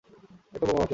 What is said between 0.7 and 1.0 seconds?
বাকি আছে।